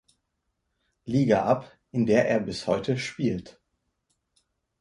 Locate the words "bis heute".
2.39-2.97